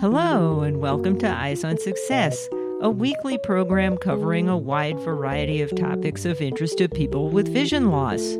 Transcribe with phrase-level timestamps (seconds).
[0.00, 2.48] Hello, and welcome to Eyes on Success,
[2.80, 7.90] a weekly program covering a wide variety of topics of interest to people with vision
[7.90, 8.38] loss.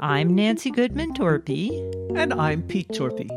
[0.00, 1.72] I'm Nancy Goodman Torpy.
[2.16, 3.28] And I'm Pete Torpy.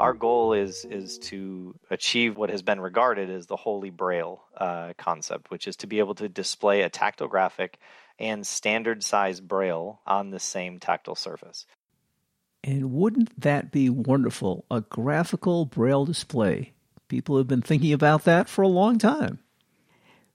[0.00, 4.94] Our goal is is to achieve what has been regarded as the holy braille uh,
[4.96, 7.78] concept, which is to be able to display a tactile graphic
[8.18, 11.66] and standard size braille on the same tactile surface.
[12.64, 14.64] And wouldn't that be wonderful?
[14.70, 16.72] A graphical braille display.
[17.08, 19.40] People have been thinking about that for a long time.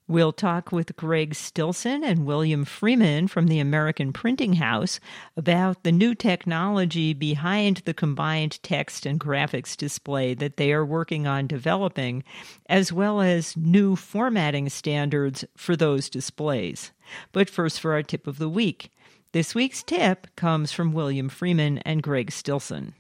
[0.10, 5.02] We'll talk with Greg Stilson and William Freeman from the American Printing House
[5.36, 11.28] about the new technology behind the combined text and graphics display that they are working
[11.28, 12.23] on developing,
[12.70, 16.92] as well as new formatting standards for those displays.
[17.34, 18.92] But first, for our tip of the week.
[19.31, 22.94] This week's tip comes from William Freeman and Greg Stilson.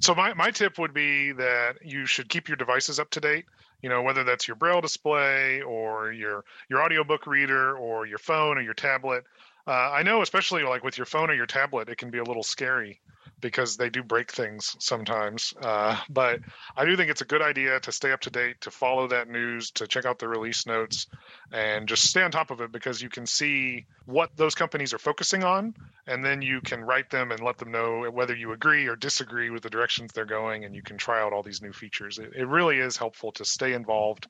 [0.00, 3.44] So my, my tip would be that you should keep your devices up to date.
[3.82, 8.58] You know, whether that's your braille display or your your audiobook reader or your phone
[8.58, 9.24] or your tablet.
[9.66, 12.24] Uh, I know, especially like with your phone or your tablet, it can be a
[12.24, 13.00] little scary
[13.40, 15.54] because they do break things sometimes.
[15.60, 16.40] Uh, but
[16.76, 19.28] I do think it's a good idea to stay up to date, to follow that
[19.28, 21.06] news, to check out the release notes,
[21.52, 24.98] and just stay on top of it because you can see what those companies are
[24.98, 25.74] focusing on,
[26.06, 29.50] and then you can write them and let them know whether you agree or disagree
[29.50, 32.18] with the directions they're going, and you can try out all these new features.
[32.18, 34.28] It, it really is helpful to stay involved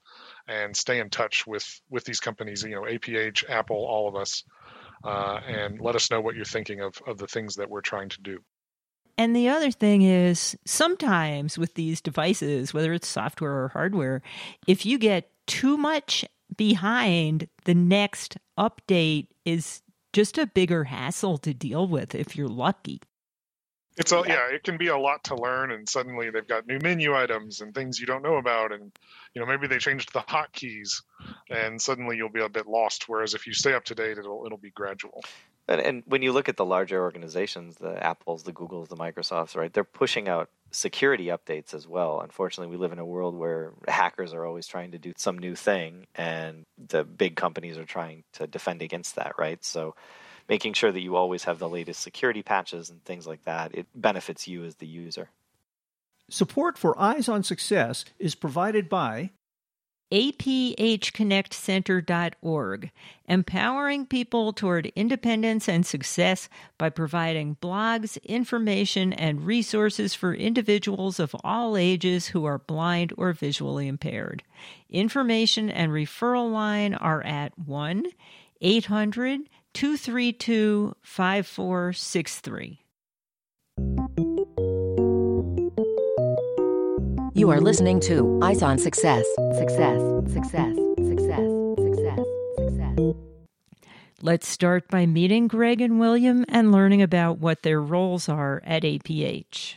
[0.49, 2.63] and stay in touch with with these companies.
[2.63, 4.45] You know, APH, Apple, all of us.
[5.03, 8.09] Uh, and let us know what you're thinking of, of the things that we're trying
[8.11, 8.39] to do.
[9.17, 14.23] And the other thing is sometimes with these devices, whether it's software or hardware,
[14.67, 16.25] if you get too much
[16.57, 23.01] behind, the next update is just a bigger hassle to deal with if you're lucky.
[23.97, 26.79] It's a yeah, it can be a lot to learn, and suddenly they've got new
[26.79, 28.93] menu items and things you don't know about, and
[29.35, 31.03] you know maybe they changed the hotkeys,
[31.51, 33.09] and suddenly you'll be a bit lost.
[33.09, 35.23] Whereas if you stay up to date, it'll it'll be gradual.
[35.69, 39.57] And, and when you look at the larger organizations, the Apples, the Googles, the Microsofts,
[39.57, 42.21] right, they're pushing out security updates as well.
[42.21, 45.55] Unfortunately, we live in a world where hackers are always trying to do some new
[45.55, 49.65] thing, and the big companies are trying to defend against that, right?
[49.65, 49.95] So,
[50.51, 53.87] making sure that you always have the latest security patches and things like that, it
[53.95, 55.31] benefits you as the user.
[56.29, 59.31] Support for Eyes on Success is provided by
[60.11, 62.91] aphconnectcenter.org,
[63.29, 71.37] empowering people toward independence and success by providing blogs, information, and resources for individuals of
[71.45, 74.43] all ages who are blind or visually impaired.
[74.89, 78.07] Information and referral line are at 1
[78.63, 82.81] 800 232 5463.
[87.33, 89.25] You are listening to Eyes on Success.
[89.57, 90.01] Success,
[90.33, 91.49] success, success,
[91.79, 92.19] success,
[92.59, 92.99] success.
[94.21, 98.83] Let's start by meeting Greg and William and learning about what their roles are at
[98.83, 99.75] APH.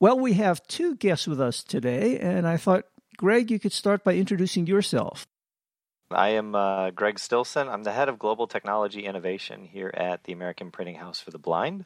[0.00, 2.84] Well, we have two guests with us today, and I thought,
[3.16, 5.26] Greg, you could start by introducing yourself.
[6.12, 7.68] I am uh, Greg Stilson.
[7.68, 11.38] I'm the head of global technology innovation here at the American Printing House for the
[11.38, 11.84] Blind.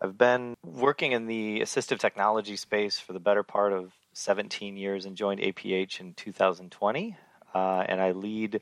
[0.00, 5.04] I've been working in the assistive technology space for the better part of 17 years
[5.04, 7.16] and joined APH in 2020.
[7.54, 8.60] Uh, and I lead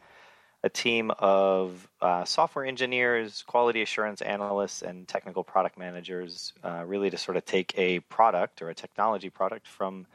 [0.62, 7.08] a team of uh, software engineers, quality assurance analysts, and technical product managers, uh, really
[7.08, 10.06] to sort of take a product or a technology product from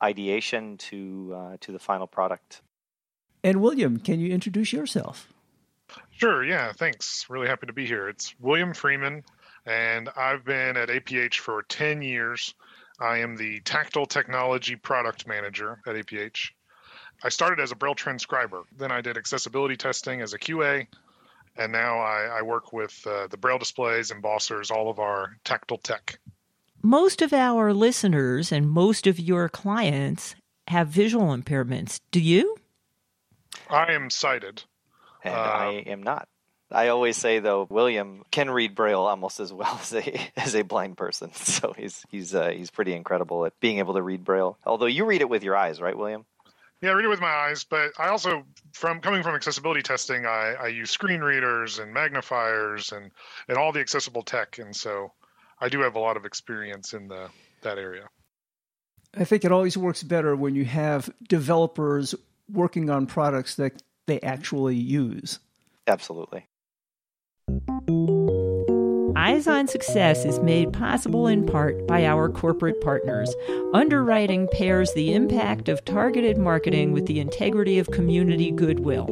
[0.00, 2.62] ideation to uh, to the final product.
[3.42, 5.32] And William, can you introduce yourself?
[6.10, 6.44] Sure.
[6.44, 6.72] Yeah.
[6.72, 7.26] Thanks.
[7.28, 8.08] Really happy to be here.
[8.08, 9.24] It's William Freeman
[9.66, 12.54] and I've been at APH for 10 years.
[12.98, 16.50] I am the tactile technology product manager at APH.
[17.22, 18.64] I started as a Braille transcriber.
[18.76, 20.86] Then I did accessibility testing as a QA.
[21.56, 25.78] And now I, I work with uh, the Braille displays, embossers, all of our tactile
[25.78, 26.18] tech.
[26.82, 30.34] Most of our listeners and most of your clients
[30.68, 32.00] have visual impairments.
[32.10, 32.56] Do you?
[33.70, 34.62] I am sighted.
[35.22, 36.28] And uh, I am not.
[36.72, 40.62] I always say though, William can read Braille almost as well as a as a
[40.62, 41.30] blind person.
[41.40, 44.56] So he's he's uh, he's pretty incredible at being able to read Braille.
[44.64, 46.24] Although you read it with your eyes, right, William?
[46.80, 50.24] Yeah, I read it with my eyes, but I also, from coming from accessibility testing,
[50.24, 53.10] I, I use screen readers and magnifiers and
[53.48, 55.12] and all the accessible tech, and so
[55.60, 57.28] I do have a lot of experience in the
[57.62, 58.08] that area.
[59.14, 62.14] I think it always works better when you have developers
[62.52, 65.38] working on products that they actually use.
[65.86, 66.46] Absolutely.
[69.16, 73.34] Eyes on Success is made possible in part by our corporate partners.
[73.74, 79.06] Underwriting pairs the impact of targeted marketing with the integrity of community goodwill.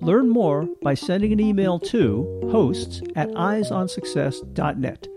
[0.00, 5.08] Learn more by sending an email to hosts at eyesonsuccess.net.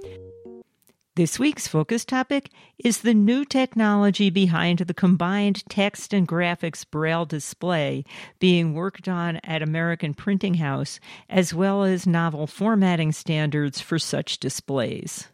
[1.18, 7.26] This week's focus topic is the new technology behind the combined text and graphics braille
[7.26, 8.06] display
[8.38, 14.38] being worked on at American Printing House, as well as novel formatting standards for such
[14.38, 15.28] displays.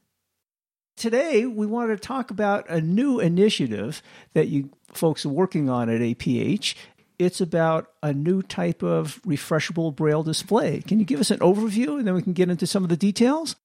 [0.96, 4.02] Today, we want to talk about a new initiative
[4.32, 6.76] that you folks are working on at APH.
[7.20, 10.80] It's about a new type of refreshable braille display.
[10.80, 12.96] Can you give us an overview and then we can get into some of the
[12.96, 13.58] details?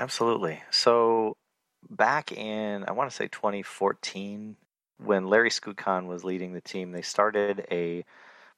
[0.00, 0.62] Absolutely.
[0.70, 1.36] So
[1.88, 4.56] back in I want to say 2014,
[4.98, 8.04] when Larry Skutchan was leading the team, they started a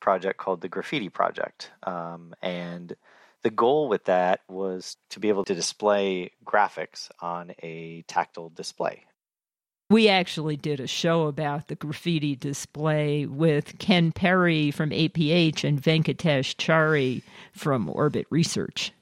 [0.01, 2.95] project called the Graphiti Project, um, and
[3.43, 9.05] the goal with that was to be able to display graphics on a tactile display.
[9.91, 15.83] We actually did a show about the Graphiti display with Ken Perry from APH and
[15.83, 17.23] Venkatesh Chari
[17.53, 18.93] from Orbit Research.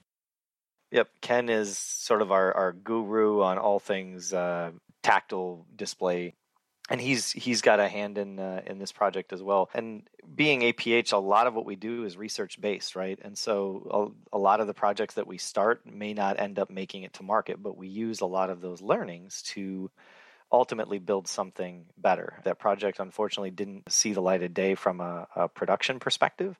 [0.91, 4.73] Yep, Ken is sort of our, our guru on all things uh,
[5.03, 6.35] tactile display,
[6.89, 9.71] and he's he's got a hand in uh, in this project as well.
[9.73, 10.03] And
[10.35, 13.19] being APH, a lot of what we do is research based, right?
[13.23, 16.71] And so a, a lot of the projects that we start may not end up
[16.71, 19.93] making it to market, but we use a lot of those learnings to
[20.53, 22.41] ultimately build something better.
[22.43, 26.59] That project unfortunately didn't see the light of day from a, a production perspective,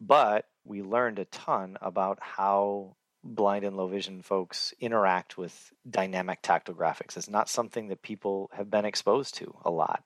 [0.00, 2.94] but we learned a ton about how
[3.24, 7.16] blind and low vision folks interact with dynamic tactile graphics.
[7.16, 10.04] It's not something that people have been exposed to a lot.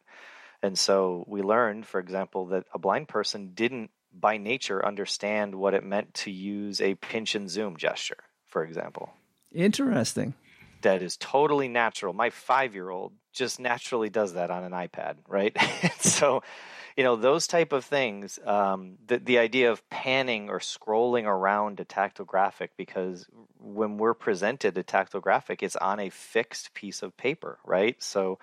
[0.62, 5.74] And so we learned, for example, that a blind person didn't by nature understand what
[5.74, 9.10] it meant to use a pinch and zoom gesture, for example.
[9.52, 10.34] Interesting.
[10.82, 12.12] That is totally natural.
[12.12, 15.56] My five year old just naturally does that on an iPad, right?
[15.98, 16.42] so
[16.98, 21.78] you know those type of things um, the, the idea of panning or scrolling around
[21.78, 23.24] a tactile graphic because
[23.60, 28.02] when we're presented a tactile graphic it's on a fixed piece of paper right?
[28.02, 28.40] So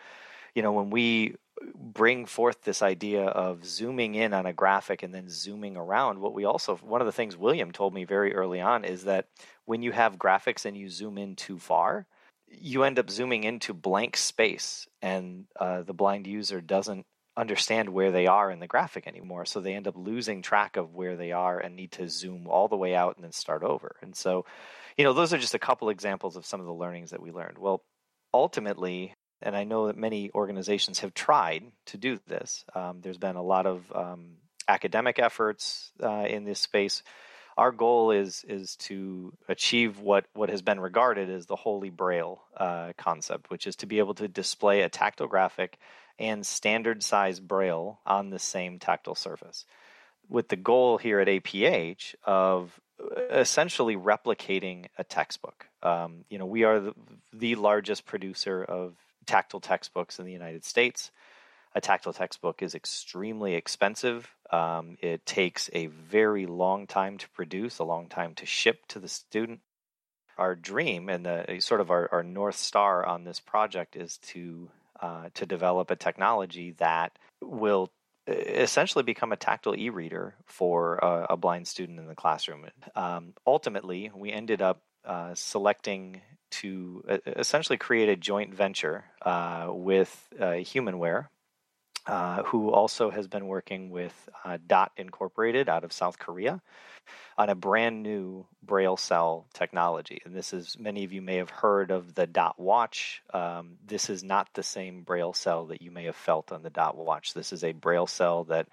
[0.55, 1.35] you know when we
[1.75, 6.33] bring forth this idea of zooming in on a graphic and then zooming around what
[6.33, 9.27] we also one of the things william told me very early on is that
[9.63, 12.05] when you have graphics and you zoom in too far
[12.49, 17.05] you end up zooming into blank space and uh, the blind user doesn't
[17.37, 19.45] understand where they are in the graphic anymore.
[19.45, 22.67] So they end up losing track of where they are and need to zoom all
[22.67, 23.97] the way out and then start over.
[24.01, 24.45] And so,
[24.97, 27.31] you know, those are just a couple examples of some of the learnings that we
[27.31, 27.57] learned.
[27.57, 27.83] Well,
[28.33, 33.35] ultimately, and I know that many organizations have tried to do this, um, there's been
[33.35, 37.03] a lot of um, academic efforts uh, in this space.
[37.57, 42.43] Our goal is is to achieve what what has been regarded as the holy braille
[42.57, 45.77] uh, concept, which is to be able to display a tactile graphic
[46.19, 49.65] and standard size braille on the same tactile surface
[50.29, 55.67] with the goal here at APH of uh, essentially replicating a textbook.
[55.83, 56.93] Um, you know, we are the,
[57.33, 58.95] the, largest producer of
[59.25, 61.11] tactile textbooks in the United States.
[61.73, 64.33] A tactile textbook is extremely expensive.
[64.49, 68.99] Um, it takes a very long time to produce, a long time to ship to
[68.99, 69.59] the student.
[70.37, 74.69] Our dream and the sort of our, our north star on this project is to
[75.01, 77.91] uh, to develop a technology that will
[78.27, 82.65] essentially become a tactile e-reader for a, a blind student in the classroom.
[82.95, 90.27] Um, ultimately, we ended up uh, selecting to essentially create a joint venture uh, with
[90.39, 91.27] uh, Humanware,
[92.07, 96.61] uh, who also has been working with uh, Dot Incorporated out of South Korea
[97.37, 100.21] on a brand new braille cell technology.
[100.25, 103.21] And this is, many of you may have heard of the Dot Watch.
[103.33, 106.69] Um, this is not the same braille cell that you may have felt on the
[106.69, 107.33] Dot Watch.
[107.33, 108.67] This is a braille cell that,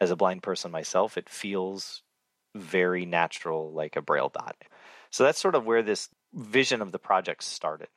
[0.00, 2.02] as a blind person myself, it feels
[2.54, 4.56] very natural like a braille dot.
[5.10, 7.88] So that's sort of where this vision of the project started.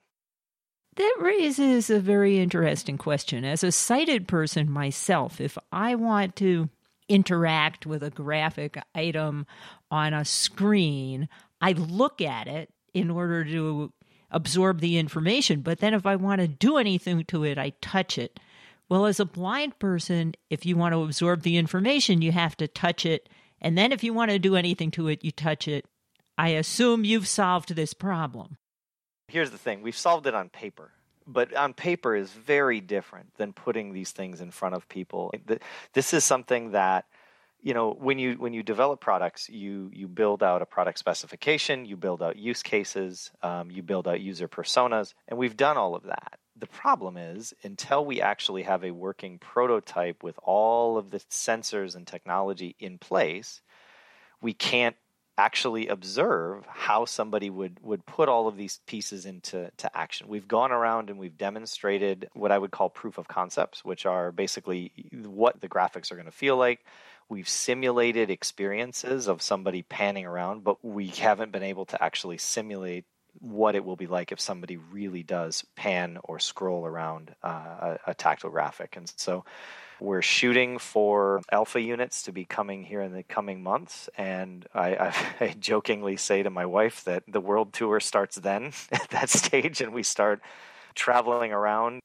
[0.96, 3.44] That raises a very interesting question.
[3.46, 6.70] As a sighted person myself, if I want to
[7.10, 9.48] interact with a graphic item
[9.90, 13.92] on a screen, I look at it in order to
[14.30, 15.62] absorb the information.
[15.62, 18.40] But then if I want to do anything to it, I touch it.
[18.88, 22.68] Well, as a blind person, if you want to absorb the information, you have to
[22.68, 23.30] touch it.
[23.60, 25.86] And then if you want to do anything to it, you touch it.
[26.38, 28.58] I assume you've solved this problem.
[29.28, 30.92] Here's the thing we've solved it on paper
[31.26, 35.34] but on paper is very different than putting these things in front of people.
[35.94, 37.06] This is something that
[37.62, 41.86] you know when you when you develop products you you build out a product specification
[41.86, 45.96] you build out use cases um, you build out user personas and we've done all
[45.96, 51.10] of that the problem is until we actually have a working prototype with all of
[51.10, 53.62] the sensors and technology in place
[54.42, 54.98] we can't
[55.38, 60.28] actually observe how somebody would would put all of these pieces into to action.
[60.28, 64.32] We've gone around and we've demonstrated what I would call proof of concepts, which are
[64.32, 66.86] basically what the graphics are going to feel like.
[67.30, 73.06] We've simulated experiences of somebody panning around, but we haven't been able to actually simulate
[73.40, 78.12] what it will be like if somebody really does pan or scroll around uh, a,
[78.12, 78.96] a tactile graphic.
[78.96, 79.46] And so
[80.04, 84.10] we're shooting for alpha units to be coming here in the coming months.
[84.18, 89.10] And I, I, jokingly say to my wife that the world tour starts then at
[89.12, 90.42] that stage and we start
[90.94, 92.02] traveling around.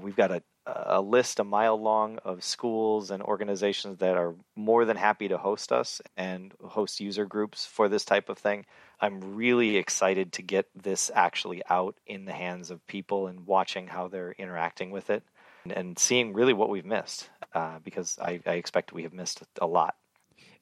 [0.00, 4.84] We've got a, a list a mile long of schools and organizations that are more
[4.84, 8.64] than happy to host us and host user groups for this type of thing.
[9.00, 13.88] I'm really excited to get this actually out in the hands of people and watching
[13.88, 15.24] how they're interacting with it
[15.68, 19.66] and seeing really what we've missed uh, because I, I expect we have missed a
[19.66, 19.94] lot.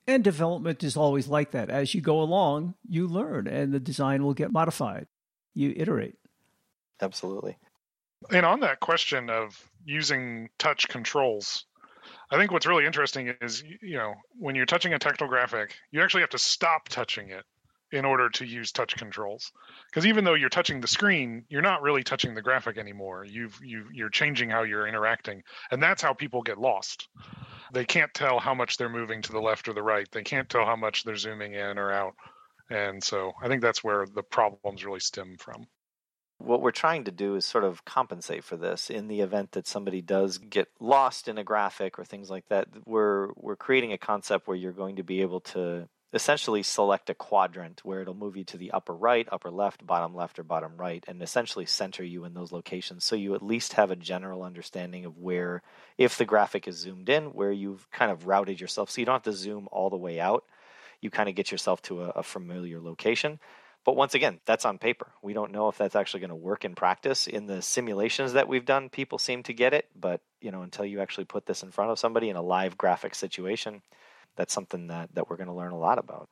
[0.06, 1.68] And development is always like that.
[1.68, 5.06] As you go along, you learn and the design will get modified.
[5.54, 6.16] You iterate.
[7.00, 7.58] Absolutely.
[8.30, 11.66] And on that question of using touch controls,
[12.30, 16.02] I think what's really interesting is, you know, when you're touching a tactile graphic, you
[16.02, 17.44] actually have to stop touching it
[17.92, 19.50] in order to use touch controls.
[19.90, 23.24] Because even though you're touching the screen you're not really touching the graphic anymore.
[23.24, 27.08] You've you you're changing how you're interacting and that's how people get lost.
[27.72, 30.08] They can't tell how much they're moving to the left or the right.
[30.10, 32.14] They can't tell how much they're zooming in or out.
[32.70, 35.66] And so i think that's where the problems really stem from.
[36.38, 39.66] What we're trying to do is sort of compensate for this in the event that
[39.66, 42.68] somebody does get lost in a graphic or things like that.
[42.86, 47.14] We're we're creating a concept where you're going to be able to essentially select a
[47.14, 50.76] quadrant where it'll move you to the upper right, upper left, bottom left, or bottom
[50.76, 53.04] right, and essentially center you in those locations.
[53.04, 55.62] So you at least have a general understanding of where,
[55.98, 58.90] if the graphic is zoomed in, where you've kind of routed yourself.
[58.90, 60.44] So you don't have to zoom all the way out.
[61.00, 63.38] You kind of get yourself to a, a familiar location.
[63.84, 65.08] But once again, that's on paper.
[65.22, 67.26] We don't know if that's actually going to work in practice.
[67.26, 70.84] In the simulations that we've done, people seem to get it, but you know, until
[70.84, 73.82] you actually put this in front of somebody in a live graphic situation,
[74.36, 76.28] that's something that, that we're going to learn a lot about.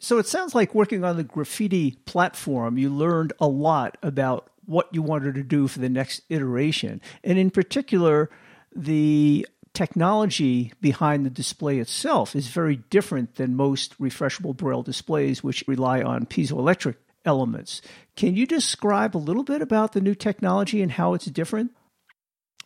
[0.00, 4.88] So it sounds like working on the Graphiti platform, you learned a lot about what
[4.92, 7.00] you wanted to do for the next iteration.
[7.22, 8.30] And in particular,
[8.74, 15.64] the technology behind the display itself is very different than most refreshable braille displays, which
[15.66, 17.82] rely on piezoelectric elements.
[18.16, 21.72] Can you describe a little bit about the new technology and how it's different?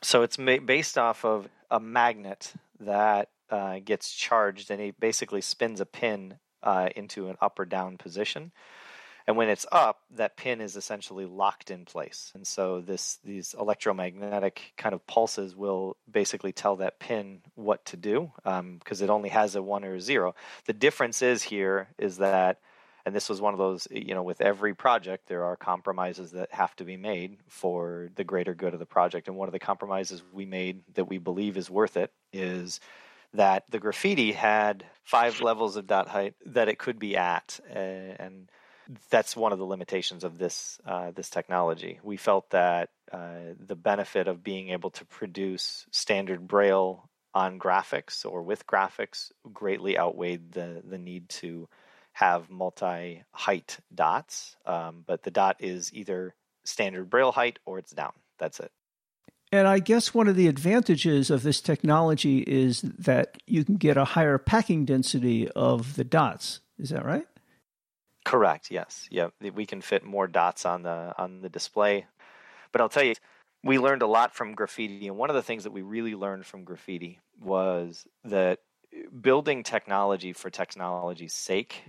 [0.03, 5.81] So it's based off of a magnet that uh, gets charged and it basically spins
[5.81, 8.53] a pin uh, into an up or down position.
[9.27, 12.31] And when it's up, that pin is essentially locked in place.
[12.35, 17.97] And so this these electromagnetic kind of pulses will basically tell that pin what to
[17.97, 20.35] do because um, it only has a one or a zero.
[20.67, 22.61] The difference is here is that,
[23.07, 26.53] and this was one of those, you know, with every project, there are compromises that
[26.53, 29.29] have to be made for the greater good of the project.
[29.29, 32.79] And one of the compromises we made that we believe is worth it is
[33.35, 37.79] that the Graphiti had five levels of dot height that it could be at, uh,
[37.79, 38.49] and
[39.11, 42.01] that's one of the limitations of this uh, this technology.
[42.03, 48.25] We felt that uh, the benefit of being able to produce standard braille on graphics
[48.25, 51.69] or with graphics greatly outweighed the the need to
[52.13, 54.57] have multi height dots.
[54.65, 58.13] Um, but the dot is either standard braille height or it's down.
[58.39, 58.71] That's it.
[59.55, 63.97] And I guess one of the advantages of this technology is that you can get
[63.97, 66.59] a higher packing density of the dots.
[66.77, 67.29] Is that right?
[68.25, 68.73] Correct.
[68.73, 69.07] Yes.
[69.13, 69.29] Yeah.
[69.41, 72.07] We can fit more dots on the on the display.
[72.73, 73.15] But I'll tell you,
[73.63, 76.47] we learned a lot from Graphiti, and one of the things that we really learned
[76.47, 78.59] from Graphiti was that
[79.21, 81.85] building technology for technology's sake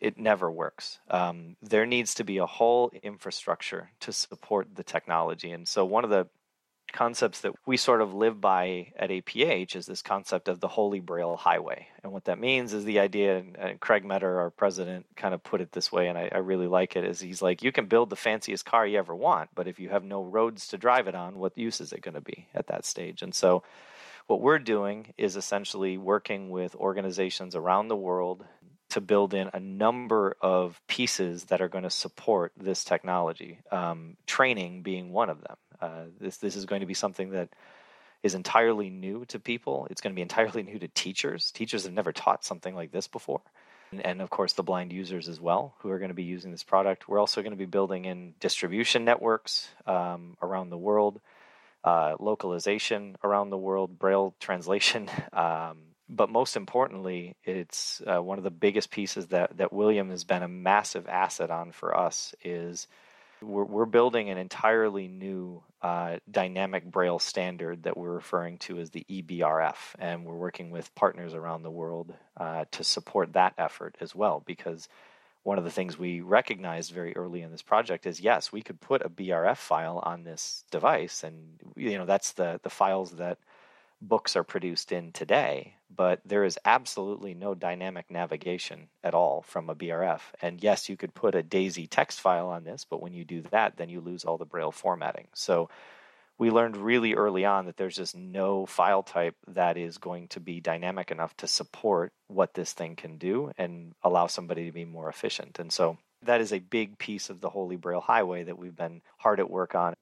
[0.00, 1.00] it never works.
[1.10, 5.50] Um, there needs to be a whole infrastructure to support the technology.
[5.50, 6.28] And so, one of the
[6.92, 11.00] concepts that we sort of live by at APH is this concept of the Holy
[11.00, 11.88] Braille Highway.
[12.02, 15.60] And what that means is the idea, and Craig Meador, our president, kind of put
[15.60, 18.10] it this way, and I, I, really like it, is he's like, you can build
[18.10, 21.14] the fanciest car you ever want, but if you have no roads to drive it
[21.14, 23.22] on, what use is it going to be at that stage?
[23.22, 23.62] And so
[24.26, 28.44] what we're doing is essentially working with organizations around the world
[28.90, 34.16] to build in a number of pieces that are going to support this technology, um,
[34.26, 35.56] training being one of them.
[35.80, 37.48] Uh, this this is going to be something that
[38.22, 39.86] is entirely new to people.
[39.90, 41.50] It's going to be entirely new to teachers.
[41.52, 43.40] Teachers have never taught something like this before.
[43.90, 46.50] And, and of course, the blind users as well, who are going to be using
[46.50, 47.08] this product.
[47.08, 51.20] We're also going to be building in distribution networks um, around the world,
[51.84, 55.08] uh, localization around the world, Braille translation.
[55.32, 55.78] Um,
[56.10, 60.42] but most importantly, it's uh, one of the biggest pieces that, that William has been
[60.42, 62.88] a massive asset on for us is
[63.42, 68.90] we're, we're building an entirely new uh, dynamic braille standard that we're referring to as
[68.90, 73.96] the EBRF, and we're working with partners around the world uh, to support that effort
[74.00, 74.42] as well.
[74.44, 74.88] Because
[75.44, 78.80] one of the things we recognized very early in this project is yes, we could
[78.80, 83.38] put a BRF file on this device, and you know that's the the files that
[84.00, 89.68] books are produced in today, but there is absolutely no dynamic navigation at all from
[89.68, 90.20] a BRF.
[90.40, 93.42] And yes, you could put a DAISY text file on this, but when you do
[93.50, 95.28] that, then you lose all the Braille formatting.
[95.34, 95.68] So
[96.38, 100.40] we learned really early on that there's just no file type that is going to
[100.40, 104.84] be dynamic enough to support what this thing can do and allow somebody to be
[104.84, 105.58] more efficient.
[105.58, 109.02] And so that is a big piece of the Holy Braille Highway that we've been
[109.18, 109.94] hard at work on.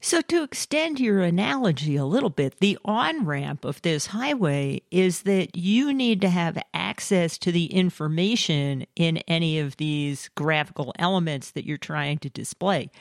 [0.00, 5.22] So, to extend your analogy a little bit, the on ramp of this highway is
[5.22, 11.50] that you need to have access to the information in any of these graphical elements
[11.50, 12.92] that you're trying to display.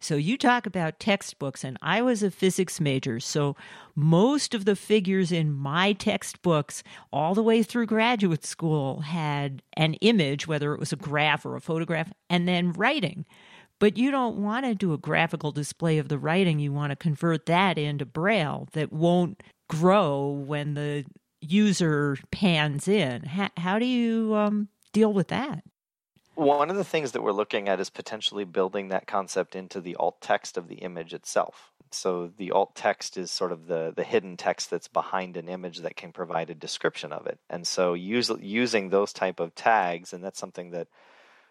[0.00, 3.20] So, you talk about textbooks, and I was a physics major.
[3.20, 3.54] So,
[3.94, 6.82] most of the figures in my textbooks,
[7.12, 11.54] all the way through graduate school, had an image, whether it was a graph or
[11.54, 13.26] a photograph, and then writing.
[13.78, 16.58] But you don't want to do a graphical display of the writing.
[16.58, 21.04] You want to convert that into Braille that won't grow when the
[21.40, 23.24] user pans in.
[23.24, 25.62] How, how do you um, deal with that?
[26.34, 29.96] One of the things that we're looking at is potentially building that concept into the
[29.96, 31.72] alt text of the image itself.
[31.90, 35.78] So the alt text is sort of the the hidden text that's behind an image
[35.78, 37.38] that can provide a description of it.
[37.48, 40.88] And so use, using those type of tags, and that's something that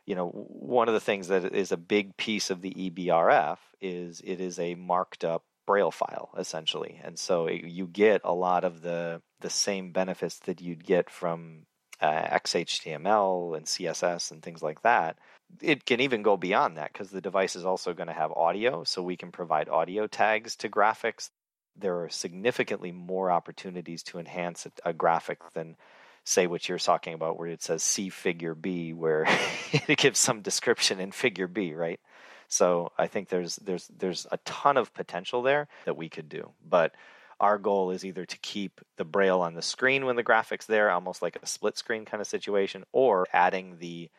[0.05, 4.21] you know, one of the things that is a big piece of the EBRF is
[4.23, 8.63] it is a marked up Braille file essentially, and so it, you get a lot
[8.63, 11.65] of the the same benefits that you'd get from
[12.01, 15.17] uh, XHTML and CSS and things like that.
[15.61, 18.83] It can even go beyond that because the device is also going to have audio,
[18.83, 21.29] so we can provide audio tags to graphics.
[21.75, 25.77] There are significantly more opportunities to enhance a, a graphic than
[26.25, 29.25] say what you're talking about, where it says see figure B, where
[29.71, 31.99] it gives some description in figure B, right?
[32.47, 36.51] So I think there's there's there's a ton of potential there that we could do,
[36.67, 36.93] but
[37.39, 40.89] our goal is either to keep the braille on the screen when the graphics there,
[40.89, 44.09] almost like a split screen kind of situation, or adding the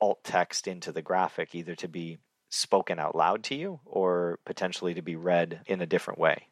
[0.00, 2.18] alt text into the graphic, either to be
[2.50, 6.48] spoken out loud to you or potentially to be read in a different way.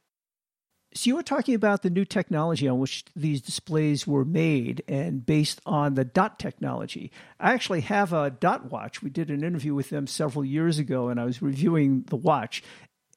[0.97, 5.27] So you were talking about the new technology on which these displays were made and
[5.27, 7.11] based on the dot technology.
[7.41, 9.03] I actually have a dot watch.
[9.03, 12.63] We did an interview with them several years ago and I was reviewing the watch.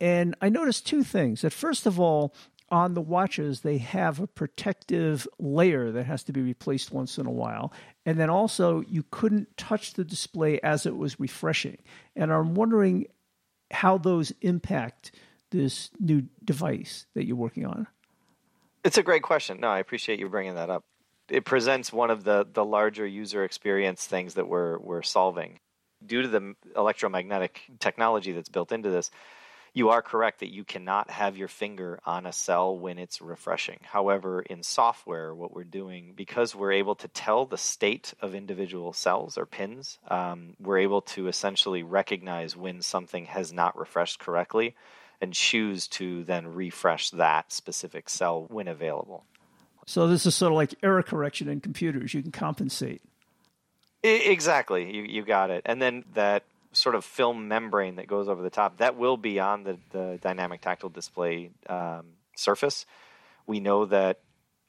[0.01, 1.41] And I noticed two things.
[1.41, 2.33] That first of all,
[2.69, 7.25] on the watches, they have a protective layer that has to be replaced once in
[7.25, 7.71] a while.
[8.05, 11.77] And then also, you couldn't touch the display as it was refreshing.
[12.15, 13.05] And I'm wondering
[13.71, 15.11] how those impact
[15.51, 17.87] this new device that you're working on?
[18.83, 19.59] It's a great question.
[19.59, 20.83] No, I appreciate you bringing that up.
[21.29, 25.59] It presents one of the, the larger user experience things that we're, we're solving.
[26.05, 29.11] Due to the electromagnetic technology that's built into this,
[29.73, 33.79] you are correct that you cannot have your finger on a cell when it's refreshing.
[33.83, 38.93] However, in software, what we're doing, because we're able to tell the state of individual
[38.93, 44.75] cells or pins, um, we're able to essentially recognize when something has not refreshed correctly
[45.21, 49.25] and choose to then refresh that specific cell when available.
[49.85, 52.13] So this is sort of like error correction in computers.
[52.13, 53.01] You can compensate.
[54.03, 55.63] exactly, you you got it.
[55.65, 59.39] And then that sort of film membrane that goes over the top that will be
[59.39, 62.85] on the the dynamic tactile display um, surface.
[63.45, 64.19] We know that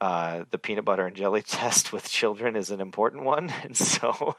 [0.01, 4.37] uh, the peanut butter and jelly test with children is an important one, and so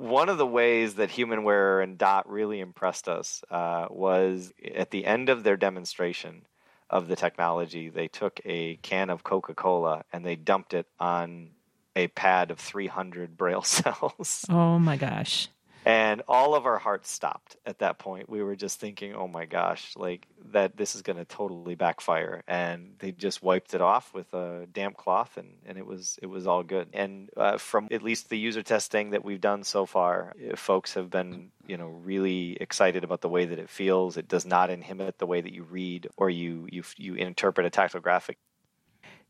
[0.00, 5.04] one of the ways that HumanWare and Dot really impressed us uh, was at the
[5.04, 6.46] end of their demonstration
[6.88, 11.50] of the technology, they took a can of Coca Cola and they dumped it on
[11.94, 14.46] a pad of 300 braille cells.
[14.48, 15.48] Oh my gosh.
[15.84, 18.28] And all of our hearts stopped at that point.
[18.28, 22.42] We were just thinking, "Oh my gosh, like that this is going to totally backfire."
[22.46, 26.26] And they just wiped it off with a damp cloth and and it was it
[26.26, 26.88] was all good.
[26.92, 30.94] And uh, from at least the user testing that we've done so far, uh, folks
[30.94, 34.16] have been, you know, really excited about the way that it feels.
[34.16, 37.70] It does not inhibit the way that you read or you you you interpret a
[37.70, 38.36] tactile graphic.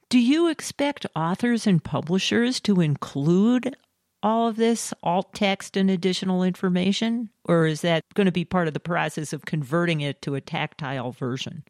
[0.08, 3.76] Do you expect authors and publishers to include
[4.22, 7.30] all of this alt text and additional information?
[7.44, 10.40] Or is that going to be part of the process of converting it to a
[10.40, 11.64] tactile version?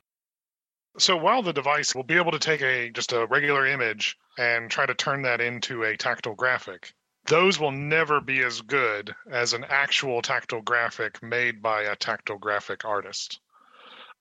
[0.99, 4.71] So while the device will be able to take a just a regular image and
[4.71, 6.93] try to turn that into a tactile graphic,
[7.27, 12.39] those will never be as good as an actual tactile graphic made by a tactile
[12.39, 13.41] graphic artist.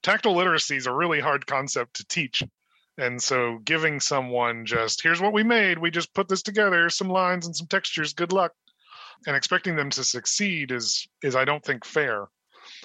[0.04, 2.44] Tactile literacy is a really hard concept to teach
[3.00, 7.10] and so giving someone just, here's what we made, we just put this together, some
[7.10, 8.52] lines and some textures, good luck.
[9.28, 12.28] And expecting them to succeed is is I don't think fair.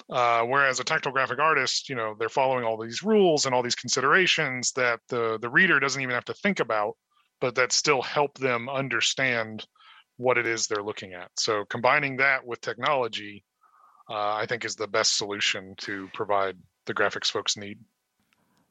[0.09, 3.63] Uh, whereas a tactile graphic artist, you know, they're following all these rules and all
[3.63, 6.97] these considerations that the the reader doesn't even have to think about,
[7.39, 9.65] but that still help them understand
[10.17, 11.29] what it is they're looking at.
[11.37, 13.43] So combining that with technology,
[14.09, 17.79] uh, I think, is the best solution to provide the graphics folks need.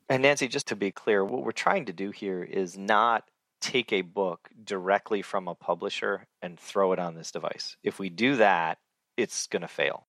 [0.09, 3.25] And Nancy, just to be clear, what we're trying to do here is not
[3.61, 7.77] take a book directly from a publisher and throw it on this device.
[7.83, 8.79] If we do that,
[9.17, 10.07] it's going to fail.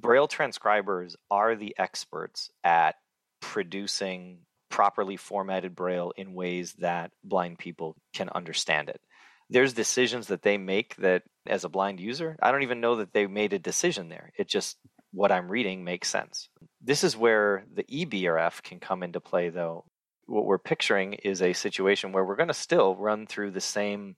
[0.00, 2.96] Braille transcribers are the experts at
[3.40, 4.38] producing
[4.70, 9.00] properly formatted Braille in ways that blind people can understand it.
[9.48, 13.12] There's decisions that they make that, as a blind user, I don't even know that
[13.12, 14.32] they made a decision there.
[14.36, 14.76] It just
[15.16, 16.50] what I'm reading makes sense.
[16.82, 19.86] This is where the eBRF can come into play, though.
[20.26, 24.16] What we're picturing is a situation where we're going to still run through the same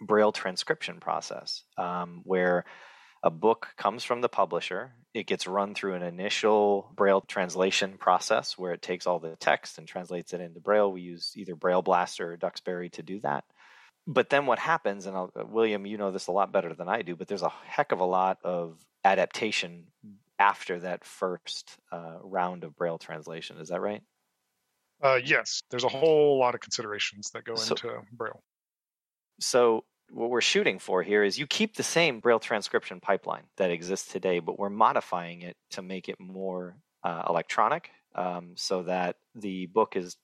[0.00, 2.64] Braille transcription process, um, where
[3.22, 4.92] a book comes from the publisher.
[5.14, 9.78] It gets run through an initial Braille translation process where it takes all the text
[9.78, 10.90] and translates it into Braille.
[10.90, 13.44] We use either Braille Blaster or Duxbury to do that.
[14.08, 17.02] But then what happens, and I'll, William, you know this a lot better than I
[17.02, 19.84] do, but there's a heck of a lot of adaptation
[20.42, 23.58] after that first uh, round of Braille translation.
[23.58, 24.02] Is that right?
[25.00, 28.42] Uh, yes, there's a whole lot of considerations that go so, into Braille.
[29.38, 33.70] So, what we're shooting for here is you keep the same Braille transcription pipeline that
[33.70, 39.16] exists today, but we're modifying it to make it more uh, electronic um, so that
[39.34, 40.16] the book is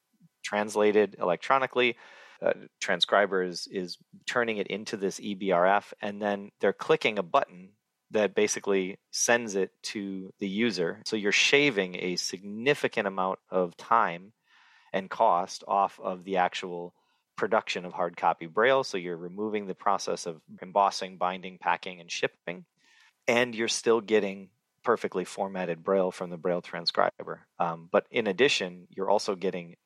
[0.44, 1.96] translated electronically.
[2.42, 7.70] Uh, transcriber is, is turning it into this eBRF, and then they're clicking a button
[8.10, 11.02] that basically sends it to the user.
[11.04, 14.32] So you're shaving a significant amount of time
[14.92, 16.94] and cost off of the actual
[17.36, 18.82] production of hard copy braille.
[18.82, 22.64] So you're removing the process of embossing, binding, packing, and shipping.
[23.26, 24.48] And you're still getting
[24.82, 27.46] perfectly formatted braille from the braille transcriber.
[27.58, 29.76] Um, but in addition, you're also getting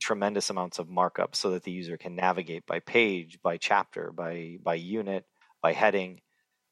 [0.00, 4.58] tremendous amounts of markup so that the user can navigate by page, by chapter, by
[4.62, 5.24] by unit,
[5.62, 6.20] by heading,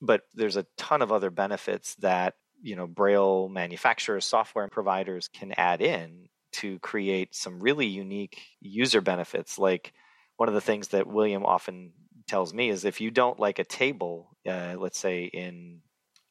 [0.01, 5.53] but there's a ton of other benefits that you know braille manufacturers software providers can
[5.53, 9.59] add in to create some really unique user benefits.
[9.59, 9.93] Like
[10.37, 11.93] one of the things that william often
[12.29, 15.81] tells me is if you don't like a table uh, let's say in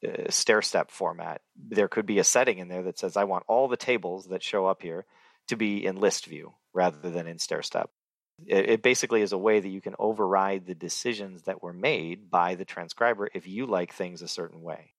[0.06, 3.44] uh, stair step format there could be a setting in there that says i want
[3.48, 5.04] all the tables that show up here
[5.48, 7.90] to be in list view rather than in stair step
[8.44, 12.30] it, it basically is a way that you can override the decisions that were made
[12.30, 14.92] by the transcriber if you like things a certain way.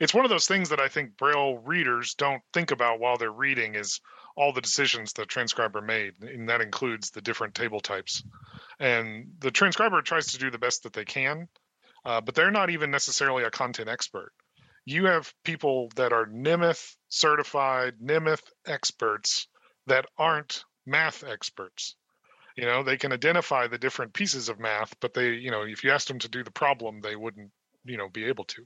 [0.00, 3.30] It's one of those things that I think Braille readers don't think about while they're
[3.30, 4.00] reading is
[4.36, 8.24] all the decisions the transcriber made, and that includes the different table types.
[8.80, 11.48] And the transcriber tries to do the best that they can,
[12.04, 14.32] uh, but they're not even necessarily a content expert.
[14.84, 19.46] You have people that are Nemeth certified, Nemeth experts
[19.86, 21.94] that aren't math experts
[22.56, 25.84] you know they can identify the different pieces of math but they you know if
[25.84, 27.50] you asked them to do the problem they wouldn't
[27.84, 28.62] you know be able to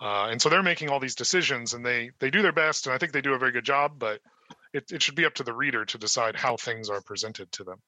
[0.00, 2.94] uh, and so they're making all these decisions and they they do their best and
[2.94, 4.20] i think they do a very good job but
[4.72, 7.64] it, it should be up to the reader to decide how things are presented to
[7.64, 7.80] them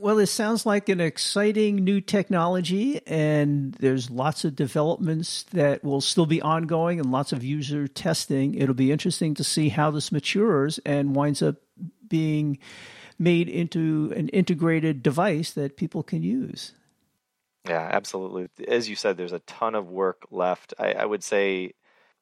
[0.00, 6.00] well, it sounds like an exciting new technology, and there's lots of developments that will
[6.00, 8.54] still be ongoing and lots of user testing.
[8.54, 11.56] It'll be interesting to see how this matures and winds up
[12.08, 12.60] being
[13.20, 16.72] made into an integrated device that people can use.
[17.68, 18.48] Yeah, absolutely.
[18.66, 20.72] As you said, there's a ton of work left.
[20.78, 21.74] I, I, would say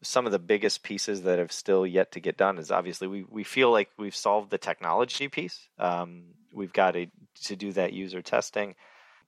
[0.03, 3.25] some of the biggest pieces that have still yet to get done is obviously we,
[3.31, 5.69] we feel like we've solved the technology piece.
[5.79, 7.07] Um, we've got to,
[7.45, 8.75] to do that user testing.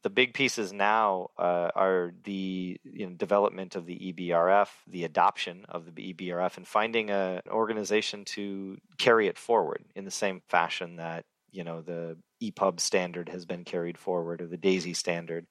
[0.03, 5.65] The big pieces now uh, are the you know, development of the EBRF, the adoption
[5.69, 10.43] of the EBRF, and finding a, an organization to carry it forward in the same
[10.49, 15.47] fashion that you know the EPUB standard has been carried forward or the DAISY standard.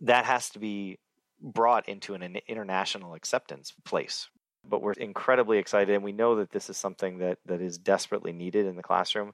[0.00, 0.98] That has to be
[1.40, 4.28] brought into an international acceptance place.
[4.64, 8.32] But we're incredibly excited, and we know that this is something that, that is desperately
[8.32, 9.32] needed in the classroom.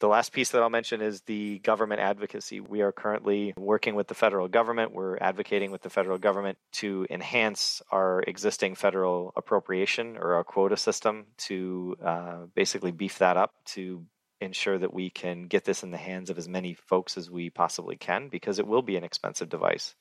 [0.00, 2.60] The last piece that I'll mention is the government advocacy.
[2.60, 4.92] We are currently working with the federal government.
[4.92, 10.76] We're advocating with the federal government to enhance our existing federal appropriation or our quota
[10.76, 14.04] system to uh, basically beef that up to
[14.44, 17.50] ensure that we can get this in the hands of as many folks as we
[17.50, 19.94] possibly can because it will be an expensive device.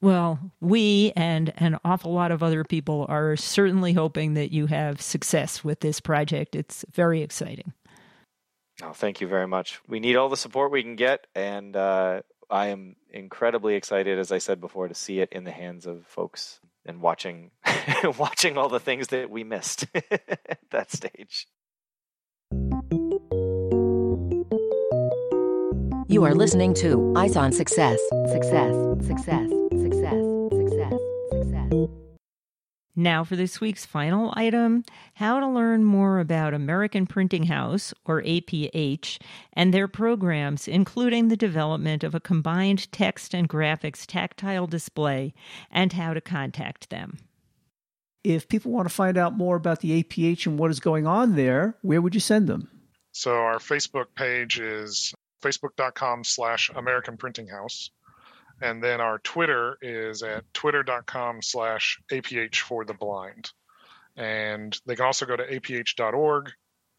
[0.00, 5.02] Well, we and an awful lot of other people are certainly hoping that you have
[5.02, 6.56] success with this project.
[6.56, 7.74] It's very exciting.
[8.82, 9.78] Oh, thank you very much.
[9.86, 14.32] We need all the support we can get, and uh, I am incredibly excited, as
[14.32, 17.50] I said before, to see it in the hands of folks and watching
[18.18, 21.46] watching all the things that we missed at that stage.
[26.20, 27.98] You are listening to Eyes on Success.
[28.30, 28.74] Success,
[29.06, 30.20] success, success,
[30.52, 30.92] success,
[31.32, 31.72] success.
[32.94, 38.20] Now for this week's final item how to learn more about American Printing House, or
[38.20, 39.18] APH,
[39.54, 45.32] and their programs, including the development of a combined text and graphics tactile display,
[45.70, 47.16] and how to contact them.
[48.24, 51.34] If people want to find out more about the APH and what is going on
[51.34, 52.68] there, where would you send them?
[53.12, 57.90] So our Facebook page is facebook.com slash American Printing House.
[58.60, 63.50] And then our Twitter is at twitter.com slash APH for the blind.
[64.16, 66.50] And they can also go to aph.org.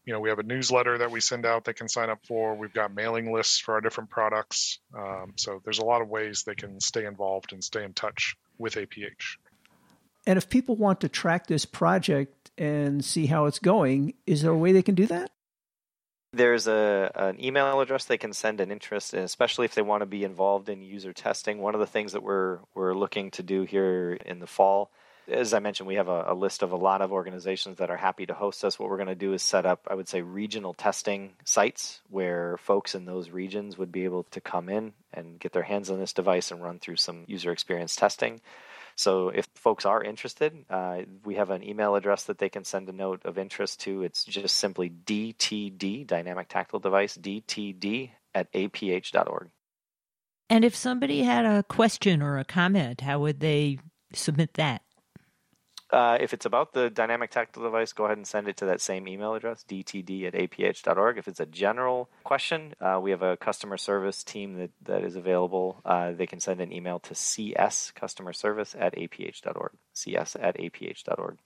[0.04, 2.56] You know, we have a newsletter that we send out they can sign up for.
[2.56, 4.80] We've got mailing lists for our different products.
[4.96, 8.34] Um, so there's a lot of ways they can stay involved and stay in touch
[8.58, 9.36] with APH.
[10.26, 14.52] And if people want to track this project and see how it's going, is there
[14.52, 15.30] a way they can do that?
[16.34, 20.00] There's a an email address they can send an interest, and especially if they want
[20.00, 21.58] to be involved in user testing.
[21.58, 24.90] One of the things that we're we're looking to do here in the fall,
[25.28, 27.96] as I mentioned, we have a, a list of a lot of organizations that are
[27.96, 28.78] happy to host us.
[28.78, 32.56] What we're going to do is set up, I would say, regional testing sites where
[32.56, 35.98] folks in those regions would be able to come in and get their hands on
[35.98, 38.40] this device and run through some user experience testing.
[38.96, 42.88] So if folks are interested, uh, we have an email address that they can send
[42.88, 44.02] a note of interest to.
[44.02, 49.50] It's just simply DTD, Dynamic Tactile Device, DTD at aph.org.
[50.50, 53.78] And if somebody had a question or a comment, how would they
[54.12, 54.82] submit that?
[55.92, 58.80] Uh, if it's about the dynamic tactile device, go ahead and send it to that
[58.80, 61.18] same email address, dtd at aph.org.
[61.18, 65.16] If it's a general question, uh, we have a customer service team that, that is
[65.16, 65.82] available.
[65.84, 71.36] Uh, they can send an email to cs customer service at aph.org, cs at aph.org.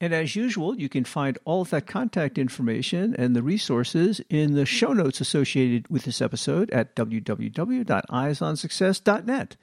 [0.00, 4.54] And as usual, you can find all of that contact information and the resources in
[4.54, 9.56] the show notes associated with this episode at www.eyesonsuccess.net.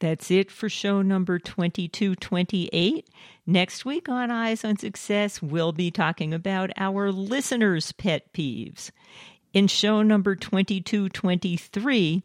[0.00, 3.08] That's it for show number 2228.
[3.46, 8.90] Next week on Eyes on Success, we'll be talking about our listeners' pet peeves.
[9.52, 12.22] In show number 2223,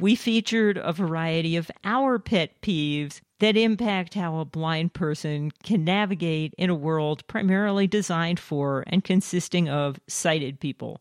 [0.00, 5.84] we featured a variety of our pet peeves that impact how a blind person can
[5.84, 11.00] navigate in a world primarily designed for and consisting of sighted people.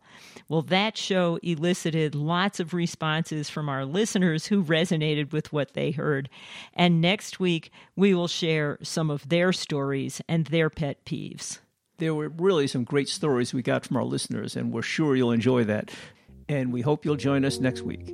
[0.49, 5.91] Well, that show elicited lots of responses from our listeners who resonated with what they
[5.91, 6.29] heard.
[6.73, 11.60] And next week, we will share some of their stories and their pet peeves.
[11.97, 15.32] There were really some great stories we got from our listeners, and we're sure you'll
[15.32, 15.91] enjoy that.
[16.49, 18.13] And we hope you'll join us next week.